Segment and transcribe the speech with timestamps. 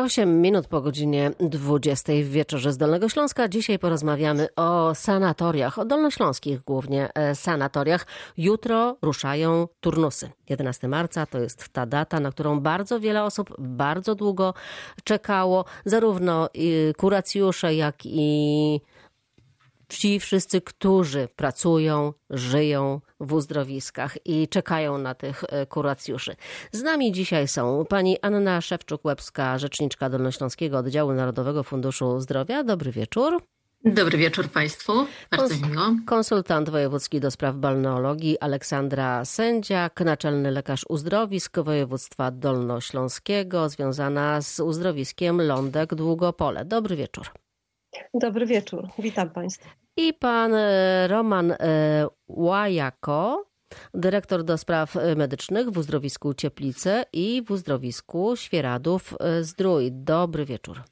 [0.00, 3.48] 8 minut po godzinie 20 w wieczorze z Dolnego Śląska.
[3.48, 8.06] Dzisiaj porozmawiamy o sanatoriach, o dolnośląskich głównie e, sanatoriach.
[8.36, 10.30] Jutro ruszają turnusy.
[10.48, 14.54] 11 marca to jest ta data, na którą bardzo wiele osób bardzo długo
[15.04, 15.64] czekało.
[15.84, 16.48] Zarówno
[16.96, 18.80] kuracjusze, jak i
[19.90, 26.36] ci wszyscy, którzy pracują, żyją w uzdrowiskach i czekają na tych e, kuracjuszy.
[26.72, 32.64] Z nami dzisiaj są pani Anna Szewczuk-Łebska, rzeczniczka Dolnośląskiego Oddziału Narodowego Funduszu Zdrowia.
[32.64, 33.42] Dobry wieczór.
[33.84, 34.92] Dobry wieczór Państwu,
[35.30, 35.84] bardzo Kons miło.
[36.06, 45.42] Konsultant wojewódzki do spraw balneologii Aleksandra Sędziak, naczelny lekarz uzdrowisk województwa dolnośląskiego, związana z uzdrowiskiem
[45.42, 46.64] Lądek Długopole.
[46.64, 47.26] Dobry wieczór.
[48.14, 49.68] Dobry wieczór, witam Państwa.
[49.96, 51.56] I pan e, Roman e,
[52.28, 53.46] Łajako,
[53.94, 59.92] dyrektor do spraw medycznych w uzdrowisku Cieplice i w uzdrowisku Świeradów e, Zdrój.
[59.92, 60.82] Dobry wieczór.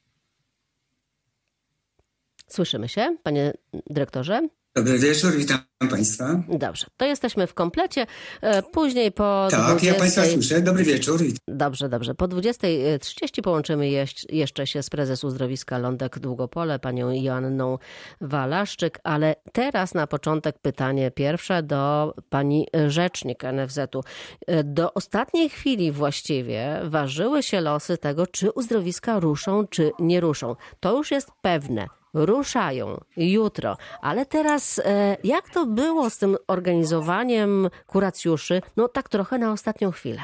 [2.47, 3.53] Słyszymy się, panie
[3.87, 4.49] dyrektorze?
[4.79, 5.59] Dobry wieczór, witam
[5.91, 6.43] Państwa.
[6.49, 8.07] Dobrze, to jesteśmy w komplecie.
[8.41, 9.49] E, później po.
[9.51, 9.87] Tak, 20...
[9.87, 10.61] ja Państwa słyszę.
[10.61, 11.21] Dobry wieczór.
[11.49, 12.15] Dobrze, dobrze.
[12.15, 13.91] Po 20.30 połączymy
[14.29, 17.79] jeszcze się z prezes uzdrowiska Lądek Długopole, panią Joanną
[18.21, 24.01] Walaszczyk, ale teraz na początek pytanie pierwsze do pani rzecznik NFZ-u.
[24.47, 30.57] E, do ostatniej chwili właściwie ważyły się losy tego, czy uzdrowiska ruszą, czy nie ruszą.
[30.81, 33.77] To już jest pewne ruszają jutro.
[34.03, 38.63] Ale teraz, e, jak to było z tym organizowaniem kuracjuszy?
[38.77, 40.23] No tak trochę na ostatnią chwilę.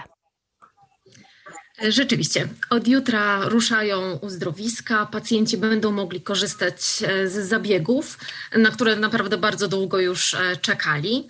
[1.88, 5.06] Rzeczywiście, od jutra ruszają uzdrowiska.
[5.06, 8.18] Pacjenci będą mogli korzystać e, z zabiegów,
[8.56, 11.28] na które naprawdę bardzo długo już e, czekali.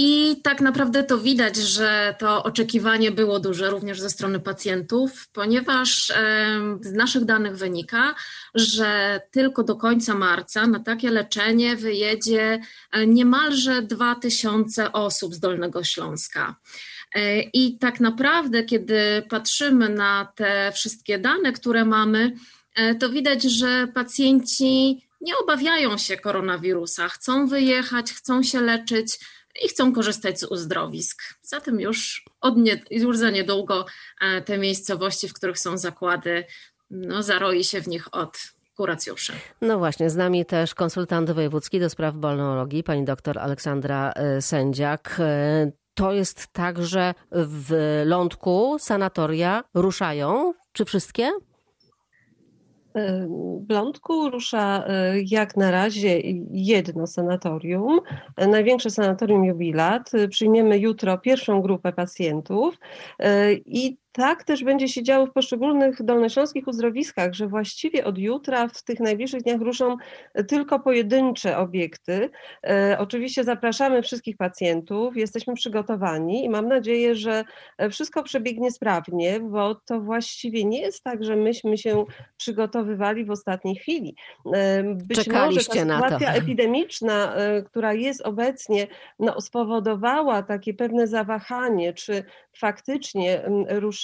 [0.00, 6.12] I tak naprawdę to widać, że to oczekiwanie było duże również ze strony pacjentów, ponieważ
[6.80, 8.14] z naszych danych wynika,
[8.54, 12.60] że tylko do końca marca na takie leczenie wyjedzie
[12.92, 16.56] e, niemalże 2000 osób z Dolnego Śląska.
[17.14, 22.32] E, I tak naprawdę, kiedy patrzymy na te wszystkie dane, które mamy,
[22.74, 29.18] e, to widać, że pacjenci nie obawiają się koronawirusa, chcą wyjechać, chcą się leczyć
[29.64, 31.22] i chcą korzystać z uzdrowisk.
[31.42, 33.86] Zatem już, od nie, już za niedługo
[34.20, 36.44] e, te miejscowości, w których są zakłady,
[36.90, 38.38] no, zaroi się w nich od
[38.76, 39.32] kuracjuszy.
[39.60, 45.16] No właśnie, z nami też konsultant wojewódzki do spraw balneologii, pani doktor Aleksandra e, Sędziak.
[45.18, 51.30] E, to jest tak, że w lądku sanatoria ruszają, czy wszystkie?
[53.68, 58.00] W Lądku rusza e, jak na razie jedno sanatorium,
[58.48, 60.10] największe sanatorium Jubilat.
[60.30, 62.78] Przyjmiemy jutro pierwszą grupę pacjentów
[63.18, 68.68] e, i tak też będzie się działo w poszczególnych dolnośląskich uzdrowiskach, że właściwie od jutra
[68.68, 69.96] w tych najbliższych dniach ruszą
[70.48, 72.30] tylko pojedyncze obiekty.
[72.66, 77.44] E, oczywiście zapraszamy wszystkich pacjentów, jesteśmy przygotowani i mam nadzieję, że
[77.90, 82.04] wszystko przebiegnie sprawnie, bo to właściwie nie jest tak, że myśmy się
[82.36, 84.16] przygotowywali w ostatniej chwili.
[84.54, 88.86] E, być Czekaliście może ta sytuacja epidemiczna, e, która jest obecnie,
[89.18, 92.24] no, spowodowała takie pewne zawahanie, czy
[92.58, 93.42] faktycznie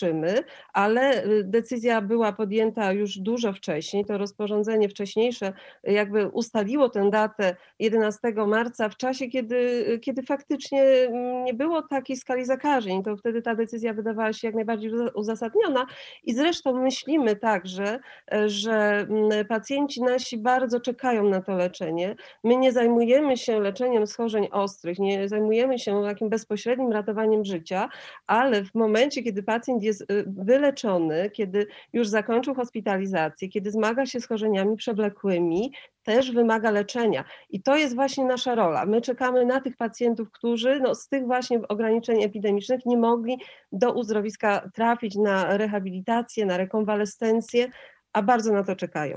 [0.03, 4.05] ruszy ale y, decyzja była podjęta już dużo wcześniej.
[4.05, 5.53] To rozporządzenie wcześniejsze
[5.85, 12.17] jakby ustaliło tę datę 11 marca w czasie, kiedy, kiedy faktycznie mm, nie było takiej
[12.17, 13.03] skali zakażeń.
[13.03, 15.87] To wtedy ta decyzja wydawała się jak najbardziej uzasadniona
[16.25, 17.99] i zresztą myślimy także,
[18.33, 22.17] e, że mm, pacjenci nasi bardzo czekają na to leczenie.
[22.45, 27.89] My nie zajmujemy się leczeniem schorzeń ostrych, nie zajmujemy się takim bezpośrednim ratowaniem życia,
[28.27, 34.21] ale w momencie, kiedy pacjent jest y, wyleczony, kiedy już zakończył hospitalizację, kiedy zmaga się
[34.21, 35.73] z chorzeniami przewlekłymi,
[36.03, 37.25] też wymaga leczenia.
[37.51, 38.87] I to jest właśnie nasza rola.
[38.87, 43.39] My czekamy na tych pacjentów, którzy no, z tych właśnie ograniczeń epidemicznych nie mogli
[43.73, 47.69] do uzdrowiska trafić na rehabilitację, na rekonwalescencję,
[48.15, 49.15] a bardzo na to czekają.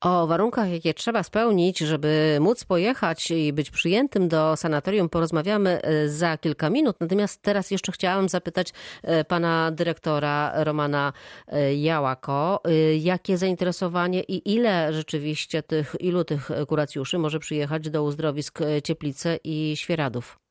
[0.00, 6.08] O warunkach, jakie trzeba spełnić, żeby móc pojechać i być przyjętym do sanatorium, porozmawiamy e,
[6.08, 6.96] za kilka minut.
[7.00, 8.72] Natomiast teraz jeszcze chciałam zapytać
[9.02, 11.12] e, pana dyrektora Romana
[11.46, 12.62] e, Jałako,
[12.98, 19.76] jakie zainteresowanie i ile rzeczywiście tych, ilu tych kuracjuszy może przyjechać do uzdrowisk Cieplice i
[19.76, 20.47] Świeradów?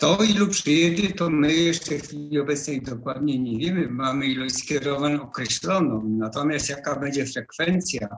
[0.00, 3.88] To, ilu przyjedzie, to my jeszcze w chwili obecnej dokładnie nie wiemy.
[3.90, 6.02] Mamy ilość skierowań określoną.
[6.08, 8.08] Natomiast jaka będzie frekwencja,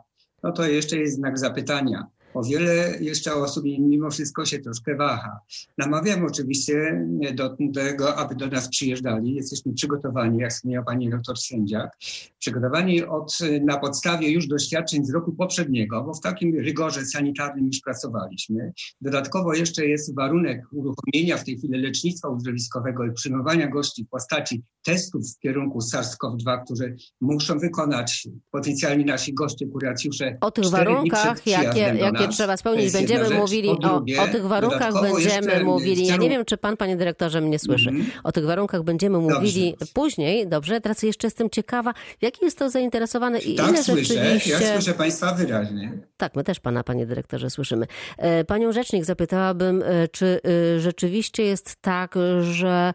[0.42, 2.06] no to jeszcze jest znak zapytania.
[2.34, 5.40] O wiele jeszcze osób mimo wszystko się troszkę waha.
[5.78, 9.34] Namawiam oczywiście do tego, aby do nas przyjeżdżali.
[9.34, 11.96] Jesteśmy przygotowani, jak wspomniała pani doktor Sędziak,
[12.38, 17.80] przygotowani od, na podstawie już doświadczeń z roku poprzedniego, bo w takim rygorze sanitarnym już
[17.80, 18.72] pracowaliśmy.
[19.00, 24.62] Dodatkowo jeszcze jest warunek uruchomienia w tej chwili lecznictwa uzdrowiskowego i przyjmowania gości w postaci
[24.84, 30.38] testów w kierunku SARS-CoV-2, które muszą wykonać potencjalni nasi goście, kuracjusze.
[30.40, 33.38] O tych warunkach, jakie, jakie trzeba spełnić, będziemy rzecz.
[33.38, 36.06] mówili, drugie, o, o, tych warunkach będziemy mówili.
[36.06, 37.88] Ja nie wiem, czy pan, panie dyrektorze, mnie słyszy.
[37.88, 38.06] Mm -hmm.
[38.24, 39.92] O tych warunkach będziemy mówili dobrze.
[39.94, 40.48] później.
[40.48, 44.04] Dobrze, teraz jeszcze jestem ciekawa, jakie jest to zainteresowane i tak, ile słyszę.
[44.04, 44.50] rzeczywiście...
[44.50, 45.92] Ja słyszę państwa wyraźnie.
[46.16, 47.86] Tak, my też pana, panie dyrektorze, słyszymy.
[48.18, 50.40] E, panią rzecznik zapytałabym, e, czy
[50.76, 52.92] e, rzeczywiście jest tak, że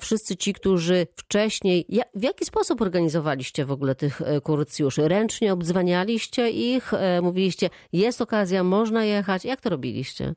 [0.00, 1.86] wszyscy ci, którzy wcześniej...
[2.14, 5.08] W jaki sposób organizowaliście w ogóle tych kurcjuszy?
[5.08, 6.92] Ręcznie obdzwanialiście ich?
[7.22, 9.44] Mówiliście, jest okazja, można jechać?
[9.44, 10.34] Jak to robiliście?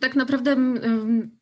[0.00, 0.56] Tak naprawdę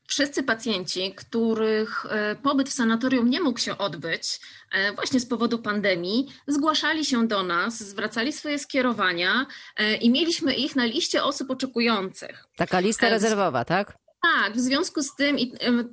[0.09, 2.07] wszyscy pacjenci, których
[2.43, 4.41] pobyt w sanatorium nie mógł się odbyć
[4.95, 9.47] właśnie z powodu pandemii, zgłaszali się do nas, zwracali swoje skierowania
[10.01, 12.45] i mieliśmy ich na liście osób oczekujących.
[12.57, 14.04] Taka lista rezerwowa, tak?
[14.33, 15.37] Tak, w związku z tym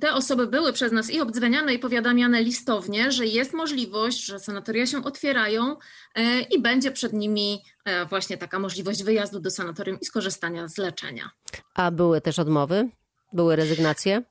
[0.00, 4.86] te osoby były przez nas i obdzwaniane, i powiadamiane listownie, że jest możliwość, że sanatoria
[4.86, 5.76] się otwierają
[6.14, 10.78] e, i będzie przed nimi e, właśnie taka możliwość wyjazdu do sanatorium i skorzystania z
[10.78, 11.30] leczenia.
[11.74, 12.88] A były też odmowy?
[13.32, 14.22] Były rezygnacje?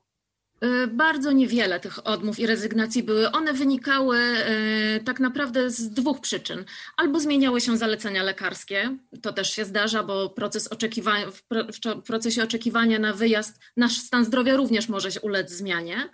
[0.64, 3.30] Y, bardzo niewiele tych odmów i rezygnacji były.
[3.30, 6.64] One wynikały y, tak naprawdę z dwóch przyczyn.
[6.96, 12.98] Albo zmieniały się zalecenia lekarskie, to też się zdarza, bo proces oczekiwania, w procesie oczekiwania
[12.98, 16.08] na wyjazd nasz stan zdrowia również może się ulec zmianie.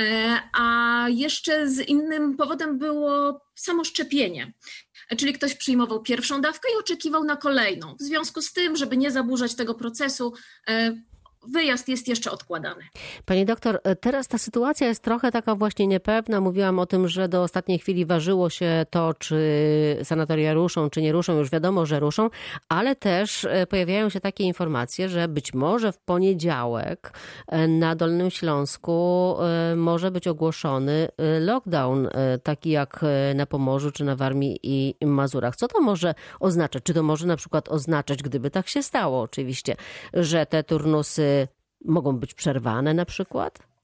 [0.00, 0.04] Y,
[0.52, 4.52] a jeszcze z innym powodem było samo szczepienie.
[5.16, 7.96] Czyli ktoś przyjmował pierwszą dawkę i oczekiwał na kolejną.
[8.00, 10.32] W związku z tym, żeby nie zaburzać tego procesu,
[11.52, 12.82] wyjazd jest jeszcze odkładany.
[13.24, 16.40] Pani doktor, teraz ta sytuacja jest trochę taka właśnie niepewna.
[16.40, 19.36] Mówiłam o tym, że do ostatniej chwili ważyło się to, czy
[20.02, 21.38] sanatoria ruszą, czy nie ruszą.
[21.38, 22.30] Już wiadomo, że ruszą,
[22.68, 27.12] ale też e, pojawiają się takie informacje, że być może w poniedziałek
[27.48, 31.08] e, na Dolnym Śląsku e, może być ogłoszony
[31.40, 32.08] lockdown,
[32.42, 33.04] taki jak
[33.34, 35.56] na Pomorzu, czy na Warmii i Mazurach.
[35.56, 36.82] Co to może oznaczać?
[36.82, 39.76] Czy to może na przykład oznaczać, gdyby tak się stało oczywiście,
[40.14, 41.35] że te turnusy
[41.84, 43.75] mogą być przerwane na przykład?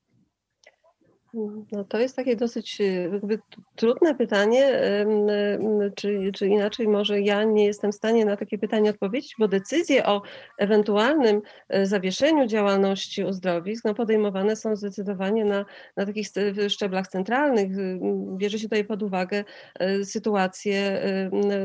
[1.73, 2.79] No to jest takie dosyć
[3.13, 3.39] jakby
[3.77, 4.81] trudne pytanie,
[5.95, 10.07] czy, czy inaczej może ja nie jestem w stanie na takie pytanie odpowiedzieć, bo decyzje
[10.07, 10.23] o
[10.59, 15.65] ewentualnym e, zawieszeniu działalności uzdrowisk no podejmowane są zdecydowanie na,
[15.97, 16.29] na takich
[16.69, 17.73] szczeblach centralnych.
[18.37, 19.45] Bierze się tutaj pod uwagę
[19.79, 21.03] e, sytuację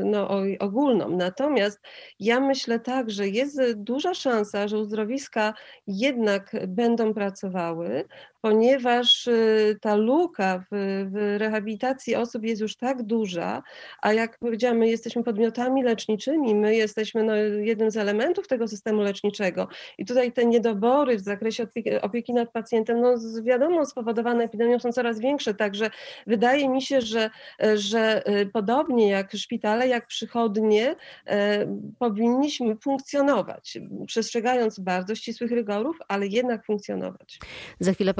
[0.04, 0.28] no,
[0.58, 1.10] ogólną.
[1.10, 1.80] Natomiast
[2.20, 5.54] ja myślę tak, że jest duża szansa, że uzdrowiska
[5.86, 8.04] jednak będą pracowały,
[8.40, 10.66] ponieważ y, ta luka w,
[11.12, 13.62] w, rehabilitacji osób jest już tak duża,
[14.02, 19.02] a jak powiedziałam, my jesteśmy podmiotami leczniczymi, my jesteśmy no, jednym z elementów tego systemu
[19.02, 19.68] leczniczego
[19.98, 24.92] i tutaj te niedobory w zakresie opieki, opieki nad pacjentem, no wiadomo, spowodowane epidemią są
[24.92, 25.90] coraz większe, także
[26.26, 27.30] wydaje mi się, że,
[27.74, 30.96] że y, podobnie jak szpitale, jak przychodnie,
[31.26, 31.66] e,
[31.98, 37.38] powinniśmy funkcjonować, przestrzegając bardzo ścisłych rygorów, ale jednak funkcjonować.
[37.80, 38.14] Za chwilę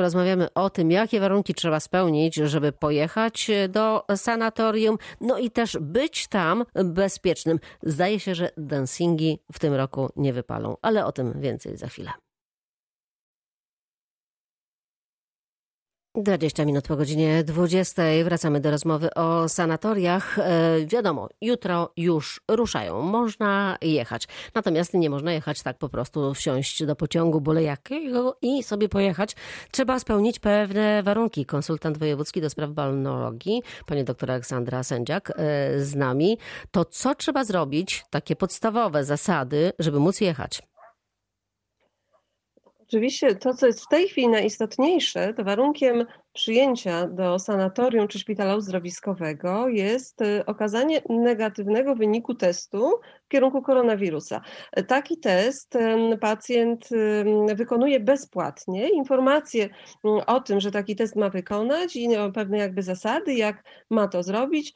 [0.55, 6.65] o tym, jakie warunki trzeba spełnić, żeby pojechać do sanatorium, no i też być tam
[6.85, 7.61] bezpiecznym.
[7.83, 12.11] Zdaje się, że dancingi w tym roku nie wypalą, ale o tym więcej za chwilę.
[16.23, 20.39] 20 minut po godzinie 20 wracamy do rozmowy o sanatoriach.
[20.39, 24.29] E, wiadomo, jutro już ruszają, można jechać.
[24.55, 29.37] Natomiast nie można jechać tak po prostu, wsiąść do pociągu byle jakiego i sobie pojechać.
[29.71, 31.47] Trzeba spełnić pewne warunki.
[31.47, 35.35] Konsultant wojewódzki do spraw balnologii, pani doktor Aleksandra Sędziak e,
[35.81, 36.39] z nami.
[36.71, 40.63] To co trzeba zrobić, takie podstawowe zasady, żeby móc jechać?
[42.89, 48.57] Oczywiście to, co jest w tej chwili najistotniejsze, to warunkiem przyjęcia do sanatorium czy szpitala
[48.57, 54.41] uzdrowiskowego jest y, okazanie negatywnego wyniku testu w kierunku koronawirusa.
[54.87, 55.79] Taki test
[56.21, 56.89] pacjent
[57.55, 58.89] wykonuje bezpłatnie.
[58.89, 59.69] Informacje
[60.27, 64.23] o tym, że taki test ma wykonać i o pewne jakby zasady, jak ma to
[64.23, 64.75] zrobić,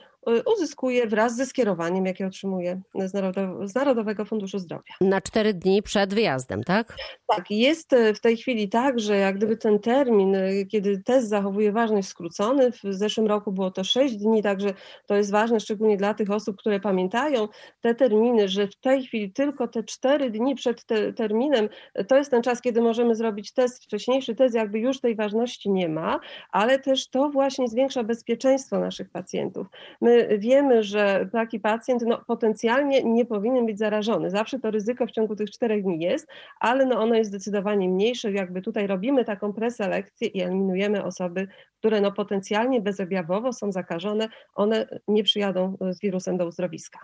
[0.57, 4.95] uzyskuje wraz ze skierowaniem, jakie otrzymuje z, Narodow z Narodowego Funduszu Zdrowia.
[5.01, 6.97] Na cztery dni przed wyjazdem, tak?
[7.27, 10.37] Tak, jest y, w tej chwili tak, że jak gdyby ten termin,
[10.71, 12.73] kiedy test zachowuje ważność skrócony.
[12.73, 14.75] W zeszłym roku było to 6 dni, także
[15.07, 17.49] to jest ważne, szczególnie dla tych osób, które pamiętają
[17.81, 21.69] te terminy że w tej chwili tylko te cztery dni przed te, terminem
[22.09, 25.89] to jest ten czas, kiedy możemy zrobić test, wcześniejszy test, jakby już tej ważności nie
[25.89, 29.67] ma, ale też to właśnie zwiększa bezpieczeństwo naszych pacjentów.
[30.01, 34.31] My wiemy, że taki pacjent no, potencjalnie nie powinien być zarażony.
[34.31, 36.27] Zawsze to ryzyko w ciągu tych czterech dni jest,
[36.61, 38.33] ale no, ono jest zdecydowanie mniejsze.
[38.33, 44.87] Jakby tutaj robimy taką preselekcję i eliminujemy osoby, które no, potencjalnie bezobjawowo są zakażone, one
[45.09, 46.99] nie przyjadą z wirusem do uzdrowiska.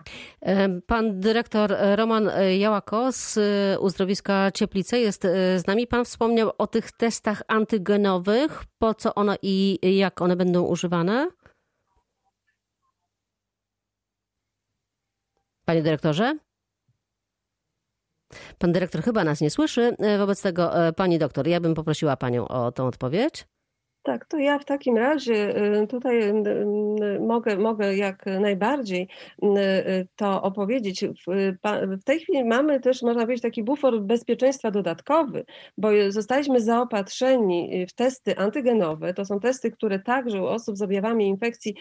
[0.87, 3.39] Pan dyrektor Roman Jałako z
[3.79, 5.21] uzdrowiska Cieplice jest
[5.57, 5.87] z nami.
[5.87, 8.63] Pan wspomniał o tych testach antygenowych.
[8.79, 11.27] Po co one i jak one będą używane?
[15.69, 16.37] Panie dyrektorze?
[18.57, 19.95] Pan dyrektor chyba nas nie słyszy.
[20.17, 23.47] Wobec tego, pani doktor, ja bym poprosiła panią o tą odpowiedź.
[24.03, 26.33] Tak, to ja w takim razie y, tutaj y,
[27.03, 29.07] y, mogę, mogę jak najbardziej
[30.15, 31.05] to opowiedzieć.
[31.99, 35.45] W tej chwili mamy też, można powiedzieć, taki bufor bezpieczeństwa dodatkowy,
[35.77, 39.13] bo zostaliśmy zaopatrzeni w testy antygenowe.
[39.13, 41.75] To są testy, które także u osób z objawami infekcji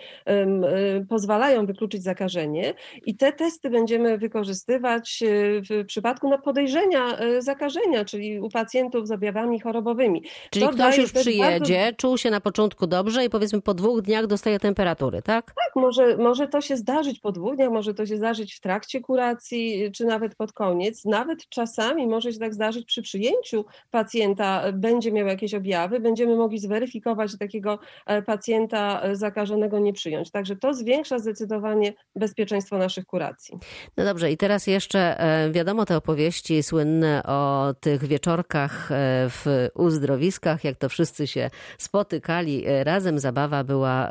[1.09, 2.75] pozwalają wykluczyć zakażenie
[3.07, 5.25] i te testy będziemy wykorzystywać
[5.71, 10.23] w przypadku no, podejrzenia zakażenia, czyli u pacjentów z objawami chorobowymi.
[10.51, 12.08] Czyli to ktoś już przyjedzie, bardzo...
[12.09, 15.45] czuł się na początku dobrze i powiedzmy po dwóch dniach dostaje temperatury, tak?
[15.47, 19.00] Tak, może, może to się zdarzyć po dwóch dniach, może to się zdarzyć w trakcie
[19.00, 21.05] kuracji, czy nawet pod koniec.
[21.05, 26.59] Nawet czasami może się tak zdarzyć przy przyjęciu pacjenta, będzie miał jakieś objawy, będziemy mogli
[26.59, 30.31] zweryfikować, że takiego e, pacjenta e, zakażonego nie przyjąć.
[30.31, 33.59] Także to zwiększa zdecydowanie bezpieczeństwo naszych kuracji.
[33.97, 38.88] No dobrze, i teraz jeszcze e, wiadomo te opowieści słynne o tych wieczorkach
[39.29, 41.50] w uzdrowiskach, jak to wszyscy się
[41.99, 44.11] spotykali razem, zabawa była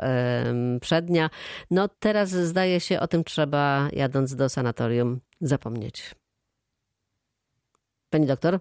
[0.80, 1.30] przednia.
[1.70, 6.14] No teraz zdaje się o tym trzeba, jadąc do sanatorium, zapomnieć.
[8.10, 8.60] Pani doktor?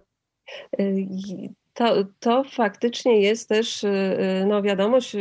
[1.78, 5.16] To, to faktycznie jest też y, y, no, wiadomość,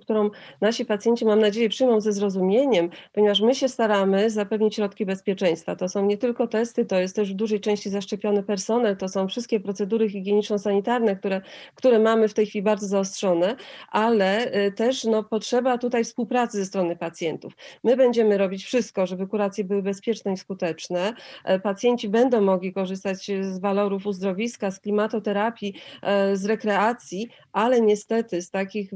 [0.00, 5.76] którą nasi pacjenci, mam nadzieję, przyjmą ze zrozumieniem, ponieważ my się staramy zapewnić środki bezpieczeństwa.
[5.76, 9.28] To są nie tylko testy, to jest też w dużej części zaszczepiony personel, to są
[9.28, 11.40] wszystkie procedury higieniczno-sanitarne, które,
[11.74, 13.56] które mamy w tej chwili bardzo zaostrzone,
[13.90, 17.52] ale y, też no, potrzeba tutaj współpracy ze strony pacjentów.
[17.84, 21.14] My będziemy robić wszystko, żeby kuracje były bezpieczne i skuteczne.
[21.44, 25.71] E, pacjenci będą mogli korzystać z walorów uzdrowiska, z klimatoterapii,
[26.02, 28.90] E, z rekreacji, ale niestety z takich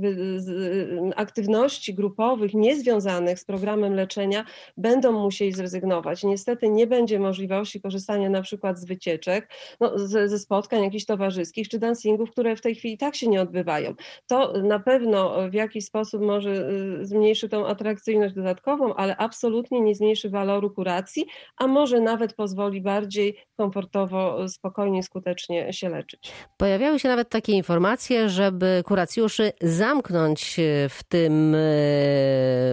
[1.17, 4.45] aktywności grupowych niezwiązanych z programem leczenia
[4.77, 6.25] będą musieli zrezygnować.
[6.25, 11.79] Niestety nie będzie możliwości korzystania na przykład z wycieczek, no, ze, spotkań jakichś towarzyskich czy
[11.79, 13.95] dancingów, które w tej chwili tak się nie odbywają.
[14.27, 19.95] To na pewno w jakiś sposób może y, zmniejszy tą atrakcyjność dodatkową, ale absolutnie nie
[19.95, 26.33] zmniejszy waloru kuracji, a może nawet pozwoli bardziej komfortowo, spokojnie, skutecznie się leczyć.
[26.67, 31.59] Pojawiały się nawet takie informacje, żeby kuracjuszy zamknąć w tym e,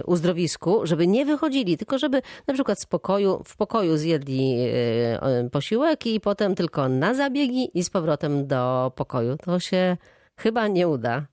[0.06, 6.06] uzdrowisku, żeby nie wychodzili, tylko żeby na przykład z pokoju, w pokoju zjedli e, posiłek
[6.06, 9.36] i potem tylko na zabiegi i z powrotem do pokoju.
[9.36, 9.96] To się
[10.36, 11.26] chyba nie uda.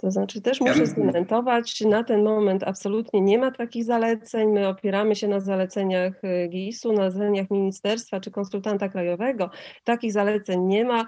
[0.00, 4.48] To znaczy też muszę skomentować, na ten moment absolutnie nie ma takich zaleceń.
[4.48, 9.50] My opieramy się na zaleceniach y, GIS-u, na zaleceniach ministerstwa czy konsultanta krajowego.
[9.84, 11.06] Takich zaleceń nie ma.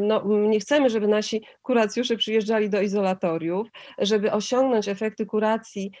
[0.00, 3.68] No, nie chcemy, żeby nasi kuracjusze przyjeżdżali do izolatoriów.
[3.98, 5.92] Żeby osiągnąć efekty kuracji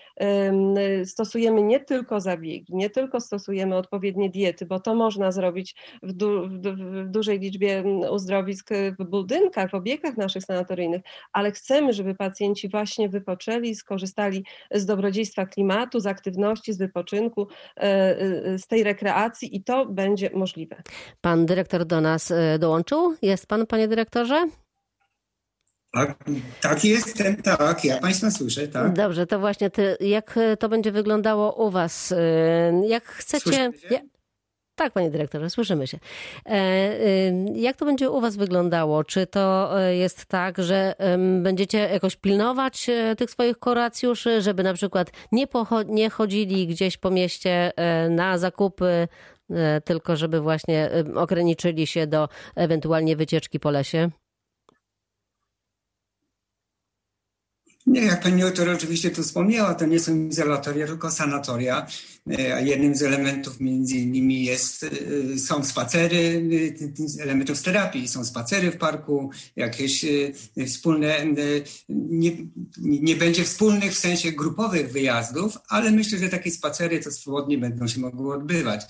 [1.04, 6.48] stosujemy nie tylko zabiegi, nie tylko stosujemy odpowiednie diety, bo to można zrobić w, du
[6.48, 12.68] w dużej liczbie uzdrowisk w budynkach, w obiektach naszych sanatoryjnych, ale chcemy chcemy, żeby pacjenci
[12.68, 14.44] właśnie wypoczęli, skorzystali
[14.74, 20.30] z dobrodziejstwa klimatu, z aktywności, z wypoczynku, e, e, z tej rekreacji i to będzie
[20.34, 20.82] możliwe.
[21.20, 23.14] Pan dyrektor do nas e, dołączył?
[23.22, 24.48] Jest pan, panie dyrektorze?
[25.92, 26.24] Tak,
[26.60, 27.84] tak jestem, tak.
[27.84, 28.92] Ja Państwa słyszę, tak.
[28.92, 32.14] Dobrze, to właśnie ty, jak to będzie wyglądało u Was?
[32.88, 33.70] Jak chcecie.
[34.78, 35.98] Tak, panie dyrektorze, słyszymy się.
[36.46, 39.04] E, jak to będzie u was wyglądało?
[39.04, 40.94] Czy to e, jest tak, że
[41.42, 45.46] będziecie jakoś pilnować e, tych swoich kuracjuszy, żeby na przykład nie,
[45.86, 47.72] nie chodzili gdzieś po mieście
[48.10, 49.08] na zakupy,
[49.84, 54.10] tylko żeby właśnie ograniczyli się do ewentualnie wycieczki po lesie?
[57.86, 61.86] Nie, jak pani doktor oczywiście tu wspomniała, to nie są izolatoria, tylko sanatoria.
[62.54, 64.86] A jednym z elementów między innymi jest,
[65.46, 66.48] są spacery,
[67.20, 70.04] elementów terapii, są spacery w parku, jakieś
[70.66, 71.26] wspólne,
[71.88, 72.32] nie,
[72.78, 77.88] nie będzie wspólnych w sensie grupowych wyjazdów, ale myślę, że takie spacery to swobodnie będą
[77.88, 78.84] się mogły odbywać.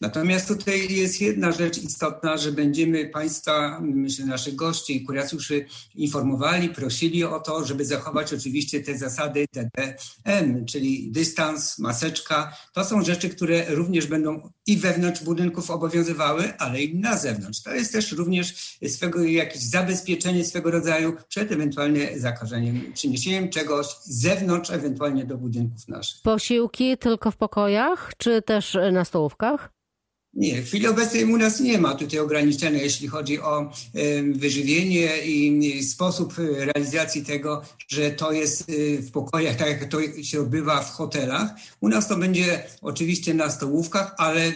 [0.00, 6.68] Natomiast tutaj jest jedna rzecz istotna, że będziemy Państwa, myślę, naszych gości i kuracjuszy informowali,
[6.68, 12.56] prosili o to, żeby zachować oczywiście te zasady TDM, czyli dystans, maseczka.
[12.72, 17.62] To są rzeczy, które również będą i wewnątrz budynków obowiązywały, ale i na zewnątrz.
[17.62, 24.20] To jest też również swego, jakieś zabezpieczenie swego rodzaju przed ewentualnie zakażeniem, przyniesieniem czegoś z
[24.20, 26.22] zewnątrz, ewentualnie do budynków naszych.
[26.22, 29.74] Posiłki tylko w pokojach, czy też na stołówkach?
[30.36, 33.70] Nie, w chwili obecnej u nas nie ma tutaj ograniczenia, jeśli chodzi o
[34.32, 40.40] wyżywienie i sposób realizacji tego, że to jest y, w pokojach, tak jak to się
[40.40, 41.50] odbywa w hotelach.
[41.80, 44.52] U nas to będzie oczywiście na stołówkach, ale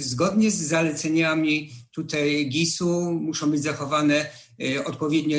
[0.00, 4.26] zgodnie z zaleceniami tutaj GIS-u muszą być zachowane
[4.84, 5.38] odpowiednie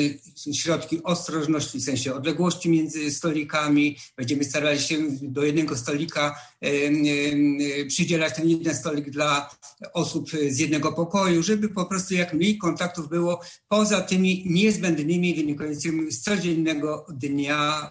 [0.54, 3.96] środki ostrożności, w sensie odległości między stolikami.
[4.16, 9.50] Będziemy starali się do jednego stolika y, y, przydzielać ten jeden stolik dla
[9.92, 16.12] osób z jednego pokoju, żeby po prostu jak mniej kontaktów było poza tymi niezbędnymi wynikającymi
[16.12, 17.90] z codziennego dnia,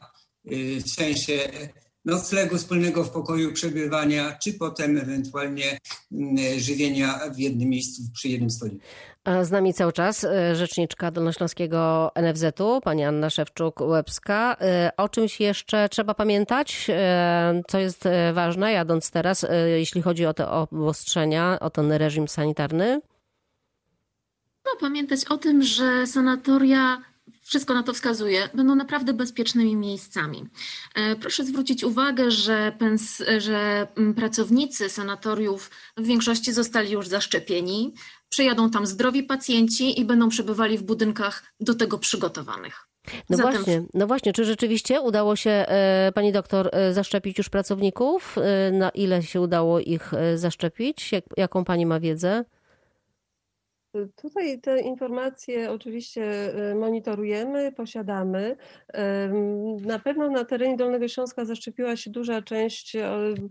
[0.85, 1.49] w sensie
[2.05, 5.77] noclegu wspólnego w pokoju przebywania, czy potem ewentualnie
[6.57, 8.85] żywienia w jednym miejscu przy jednym stoliku.
[9.43, 14.55] Z nami cały czas e, rzeczniczka Dolnośląskiego NFZ-u, pani Anna Szewczuk-Łebska.
[14.61, 20.33] E, o czymś jeszcze trzeba pamiętać, e, co jest ważne, jadąc teraz, jeśli chodzi o
[20.33, 23.01] te obostrzenia, o ten reżim sanitarny?
[24.65, 27.12] No, pamiętać o tym, że sanatoria
[27.43, 30.45] wszystko na to wskazuje, będą naprawdę bezpiecznymi miejscami.
[31.21, 32.77] Proszę zwrócić uwagę, że,
[33.37, 37.93] że pracownicy sanatoriów w większości zostali już zaszczepieni.
[38.29, 42.87] Przyjadą tam zdrowi pacjenci i będą przebywali w budynkach do tego przygotowanych.
[43.29, 43.53] No Zatem...
[43.53, 48.35] właśnie, no właśnie, czy rzeczywiście udało się e, pani doktor e, zaszczepić już pracowników?
[48.37, 51.11] E, na ile się udało ich zaszczepić?
[51.11, 52.45] Jak, jaką pani ma wiedzę?
[54.15, 56.23] Tutaj te informacje oczywiście
[56.71, 58.55] y, monitorujemy, posiadamy.
[59.81, 62.97] Na pewno na terenie Dolnego Śląska zaszczepiła się duża część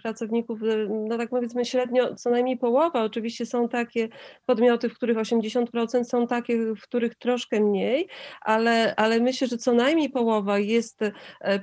[0.02, 3.04] pracowników, y, no tak powiedzmy średnio, co najmniej połowa.
[3.04, 4.08] Oczywiście są takie
[4.46, 8.08] podmioty, w których 80%, są takie, w których troszkę mniej,
[8.40, 11.00] ale, ale myślę, że co najmniej połowa jest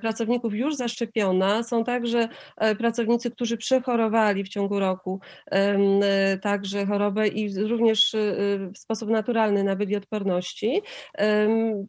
[0.02, 1.64] pracowników już zaszczepiona.
[1.64, 2.28] Są także
[2.78, 5.20] pracownicy, którzy przechorowali w ciągu roku
[6.42, 10.82] także chorobę i również y, w sposób naturalny nabyli odporności.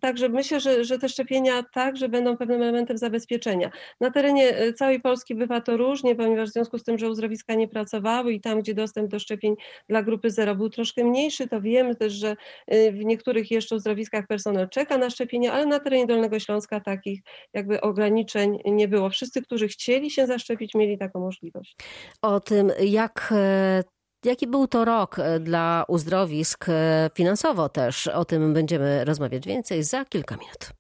[0.01, 3.71] Także myślę, że, że te szczepienia także będą pewnym elementem zabezpieczenia.
[4.01, 7.55] Na terenie e, całej Polski bywa to różnie, ponieważ w związku z tym, że uzdrowiska
[7.55, 9.55] nie pracowały i tam, gdzie dostęp do szczepień
[9.89, 14.27] dla grupy zero był troszkę mniejszy, to wiemy też, że e, w niektórych jeszcze uzdrowiskach
[14.27, 17.21] personel czeka na szczepienia, ale na terenie Dolnego Śląska takich
[17.55, 19.11] jakby ograniczeń nie było.
[19.11, 21.77] Wszyscy, którzy chcieli się zaszczepić, mieli taką możliwość.
[22.23, 23.83] O tym, jak e,
[24.25, 28.07] Jaki był to rok e, dla uzdrowisk e, finansowo też?
[28.07, 30.71] O tym będziemy rozmawiać więcej za kilka minut.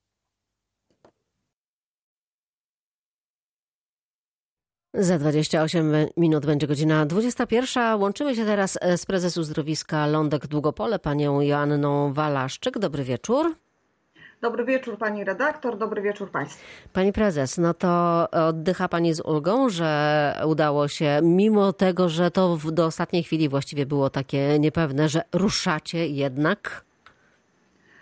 [4.94, 8.00] Za 28 minut będzie godzina 21.
[8.00, 12.78] Łączymy się teraz e, z prezes uzdrowiska Lądek Długopole, panią Joanną Walaszczyk.
[12.78, 13.56] Dobry wieczór.
[14.40, 16.64] Dobry wieczór pani redaktor, dobry wieczór państwu.
[16.92, 22.58] Pani prezes, no to oddycha pani z ulgą, że udało się, mimo tego, że to
[22.72, 26.84] do ostatniej chwili właściwie było takie niepewne, że ruszacie jednak?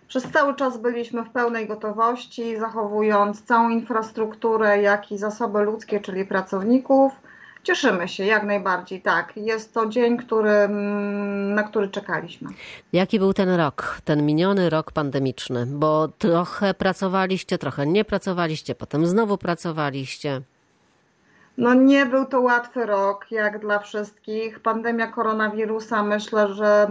[0.09, 6.25] Przez cały czas byliśmy w pełnej gotowości, zachowując całą infrastrukturę, jak i zasoby ludzkie, czyli
[6.25, 7.13] pracowników
[7.63, 9.37] Cieszymy się, jak najbardziej, tak.
[9.37, 12.51] Jest to dzień, który, mm, na który czekaliśmy.
[12.93, 15.67] Jaki był ten rok, ten miniony rok pandemiczny?
[15.67, 20.43] Bo trochę pracowaliście, trochę nie pracowaliście, potem znowu pracowaliście.
[21.59, 24.61] No nie był to łatwy rok, jak dla wszystkich.
[24.61, 26.89] Pandemia koronawirusa myślę, że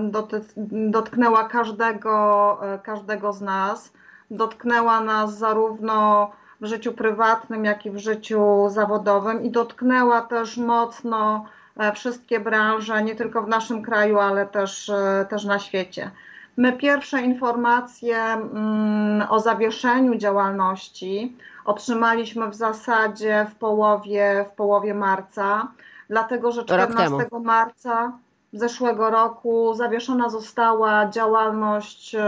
[0.71, 3.93] dotknęła każdego, e, każdego z nas.
[4.31, 11.45] Dotknęła nas zarówno w życiu prywatnym, jak i w życiu zawodowym i dotknęła też mocno
[11.77, 16.11] e, wszystkie branże, nie tylko w naszym kraju, ale też, e, też na świecie.
[16.57, 25.67] My pierwsze informacje mm, o zawieszeniu działalności otrzymaliśmy w zasadzie w połowie, w połowie marca,
[26.09, 28.11] dlatego że 14 marca
[28.59, 32.19] zeszłego roku zawieszona została działalność e,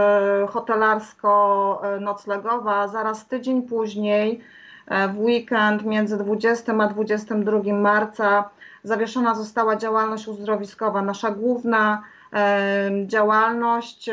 [0.50, 2.88] hotelarsko-noclegowa.
[2.88, 4.40] Zaraz tydzień później,
[4.86, 8.50] e, w weekend między 20 a 22 marca,
[8.84, 12.02] zawieszona została działalność uzdrowiskowa, nasza główna
[13.06, 14.10] działalność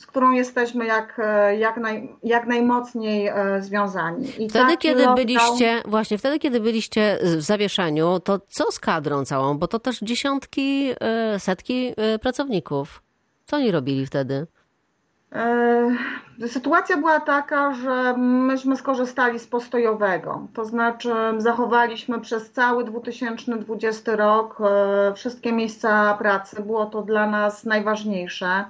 [0.00, 4.42] z którą jesteśmy jak, e, jak, naj, jak najmocniej e, związani.
[4.42, 5.16] I wtedy, kiedy lockdown...
[5.16, 9.58] byliście, właśnie wtedy, kiedy byliście w zawieszeniu, to co z kadrą całą?
[9.58, 13.02] Bo to też dziesiątki, e, setki pracowników.
[13.46, 14.46] Co oni robili wtedy?
[16.46, 24.58] Sytuacja była taka, że myśmy skorzystali z postojowego, to znaczy zachowaliśmy przez cały 2020 rok
[25.14, 26.62] wszystkie miejsca pracy.
[26.62, 28.64] Było to dla nas najważniejsze.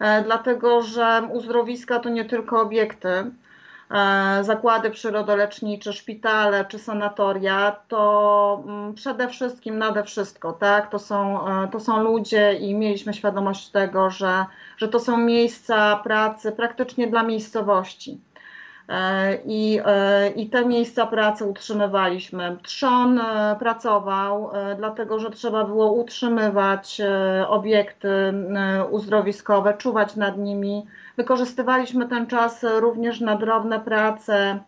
[0.00, 8.62] E, dlatego że uzdrowiska to nie tylko obiekty, e, zakłady przyrodolecznicze, szpitale czy sanatoria, to
[8.66, 13.68] mm, przede wszystkim, nade wszystko, tak, to są, e, to są ludzie i mieliśmy świadomość
[13.68, 18.20] tego, że, że to są miejsca pracy praktycznie dla miejscowości.
[18.90, 22.56] E, I, e, I te miejsca pracy utrzymywaliśmy.
[22.62, 27.00] Trzon e, pracował, dlatego że trzeba było utrzymywać
[27.48, 28.08] obiekty
[28.90, 30.86] uzdrowiskowe, czuwać nad nimi.
[31.16, 34.58] Wykorzystywaliśmy ten czas również na drobne prace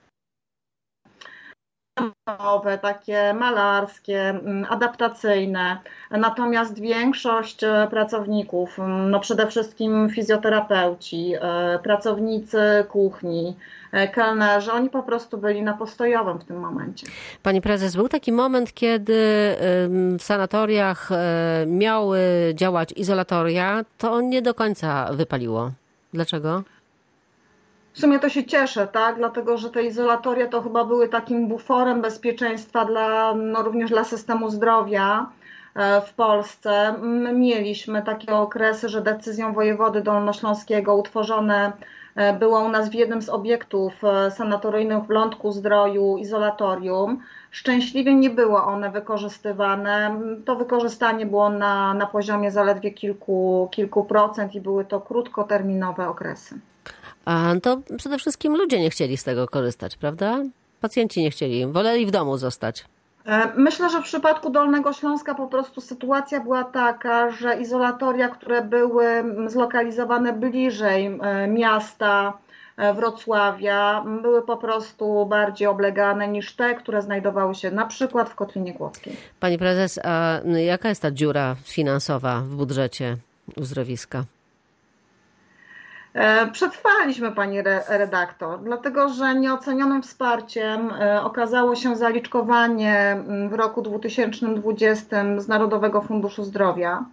[2.39, 5.79] nowe, takie malarskie, mm, adaptacyjne.
[6.11, 11.35] Natomiast większość pracowników, mm, no przede wszystkim fizjoterapeuci,
[11.83, 13.57] pracownicy kuchni,
[13.93, 17.07] E, kelnerzy, oni po prostu byli na postojowym w tym momencie.
[17.43, 19.15] Pani prezes, był taki moment, kiedy
[20.19, 22.19] w sanatoriach e, miały
[22.55, 25.71] działać izolatoria, to nie do końca wypaliło.
[26.15, 26.63] Dlaczego?
[27.93, 29.17] W sumie to się cieszę, tak?
[29.17, 34.51] Dlatego, że te izolatoria to chyba były takim buforem bezpieczeństwa dla, no również dla systemu
[34.51, 35.27] zdrowia
[35.75, 36.95] e, w Polsce.
[37.03, 41.73] My mieliśmy takie okresy, że decyzją wojewody dolnośląskiego utworzone
[42.17, 47.21] E, było u nas w jednym z obiektów e, sanatoryjnych w Lądku Zdroju izolatorium.
[47.51, 50.21] Szczęśliwie nie było one wykorzystywane.
[50.45, 56.59] To wykorzystanie było na, na poziomie zaledwie kilku, kilku procent i były to krótkoterminowe okresy.
[57.25, 60.39] A to przede wszystkim ludzie nie chcieli z tego korzystać, prawda?
[60.81, 62.85] Pacjenci nie chcieli, woleli w domu zostać.
[63.27, 68.63] E, myślę, że w przypadku Dolnego Śląska po prostu sytuacja była taka, że izolatoria, które
[68.63, 69.07] były
[69.47, 72.39] zlokalizowane bliżej e, miasta
[72.77, 78.35] e, Wrocławia, były po prostu bardziej oblegane niż te, które znajdowały się na przykład w
[78.35, 79.17] Kotlinie Głockiej.
[79.41, 83.17] Pani prezes, a jaka jest ta dziura finansowa w budżecie
[83.57, 84.25] uzdrowiska?
[86.15, 93.83] E, przetrwaliśmy, pani redaktor, dlatego że nieocenionym wsparciem e, okazało się zaliczkowanie mm, w roku
[93.83, 97.05] 2020 z Narodowego Funduszu Zdrowia.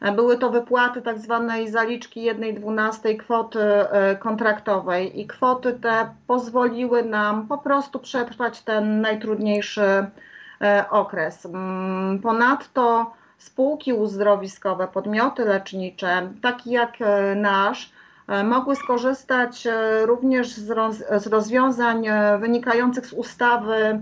[0.00, 3.58] E, były to wypłaty tak zwanej zaliczki 1,12 kwoty
[4.18, 10.06] kontraktowej i kwoty te pozwoliły nam po prostu przetrwać ten najtrudniejszy
[10.90, 11.46] okres.
[11.46, 16.92] Mm, ponadto spółki uzdrowiskowe, podmioty lecznicze, takie jak
[17.36, 17.92] nasz,
[18.44, 24.00] mogły skorzystać e, również z rozwiązań e, wynikających z ustawy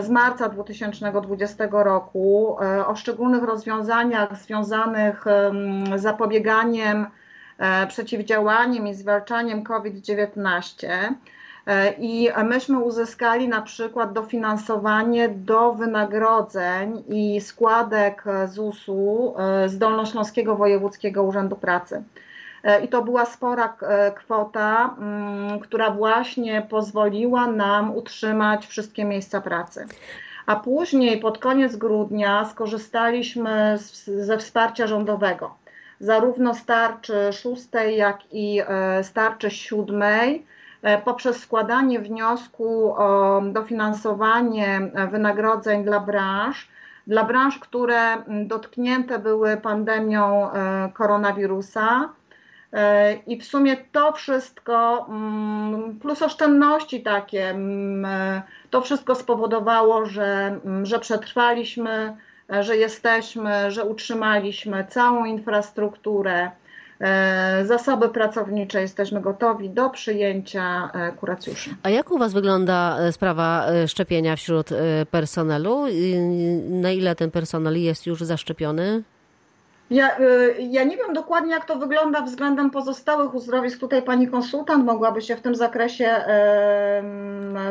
[0.00, 5.24] z marca 2020 roku o szczególnych rozwiązaniach związanych
[5.96, 7.06] z zapobieganiem,
[7.88, 10.86] przeciwdziałaniem i zwalczaniem COVID-19.
[11.98, 19.34] I myśmy uzyskali na przykład dofinansowanie do wynagrodzeń i składek ZUS-u
[19.66, 22.02] z Dolnośląskiego Wojewódzkiego Urzędu Pracy.
[22.62, 29.40] E, i to była spora e, kwota, mm, która właśnie pozwoliła nam utrzymać wszystkie miejsca
[29.40, 29.86] pracy.
[30.46, 35.54] A później pod koniec grudnia skorzystaliśmy ze wsparcia rządowego,
[36.00, 40.46] zarówno starczy szóstej, jak i e, starczy siódmej
[41.04, 46.68] poprzez składanie wniosku o dofinansowanie wynagrodzeń dla branż,
[47.06, 48.16] dla branż, które
[48.46, 50.48] dotknięte były pandemią
[50.94, 52.08] koronawirusa,
[53.26, 60.60] I w sumie to wszystko, mm, plus oszczędności takie, mm, e, to wszystko spowodowało, że,
[60.64, 62.16] mm, że przetrwaliśmy,
[62.52, 66.50] e, że jesteśmy, że utrzymaliśmy całą infrastrukturę,
[67.64, 71.70] zasoby pracownicze, jesteśmy gotowi do przyjęcia kuracjuszy.
[71.82, 74.68] A jak u Was wygląda sprawa szczepienia wśród
[75.10, 75.84] personelu?
[76.68, 79.02] Na ile ten personel jest już zaszczepiony?
[79.90, 83.80] Ja, y, ja nie wiem dokładnie, jak to wygląda względem pozostałych uzdrowisk.
[83.80, 86.24] Tutaj pani konsultant mogłaby się w tym zakresie